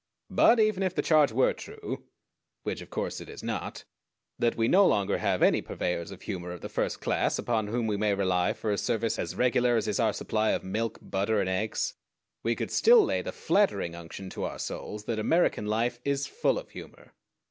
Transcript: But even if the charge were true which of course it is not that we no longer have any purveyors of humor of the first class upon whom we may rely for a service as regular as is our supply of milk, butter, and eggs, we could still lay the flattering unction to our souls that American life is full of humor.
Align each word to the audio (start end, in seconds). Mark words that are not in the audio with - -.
But 0.31 0.59
even 0.59 0.81
if 0.81 0.95
the 0.95 1.03
charge 1.03 1.31
were 1.31 1.53
true 1.53 2.05
which 2.63 2.81
of 2.81 2.89
course 2.89 3.21
it 3.21 3.29
is 3.29 3.43
not 3.43 3.83
that 4.39 4.55
we 4.55 4.67
no 4.67 4.87
longer 4.87 5.19
have 5.19 5.43
any 5.43 5.61
purveyors 5.61 6.09
of 6.09 6.23
humor 6.23 6.49
of 6.51 6.61
the 6.61 6.69
first 6.69 6.99
class 7.01 7.37
upon 7.37 7.67
whom 7.67 7.85
we 7.85 7.97
may 7.97 8.15
rely 8.15 8.53
for 8.53 8.71
a 8.71 8.79
service 8.79 9.19
as 9.19 9.35
regular 9.35 9.75
as 9.75 9.87
is 9.87 9.99
our 9.99 10.11
supply 10.11 10.53
of 10.53 10.63
milk, 10.63 10.97
butter, 11.03 11.39
and 11.39 11.49
eggs, 11.49 11.93
we 12.41 12.55
could 12.55 12.71
still 12.71 13.05
lay 13.05 13.21
the 13.21 13.31
flattering 13.31 13.93
unction 13.93 14.31
to 14.31 14.43
our 14.43 14.57
souls 14.57 15.03
that 15.05 15.19
American 15.19 15.67
life 15.67 15.99
is 16.03 16.25
full 16.25 16.57
of 16.57 16.71
humor. 16.71 17.13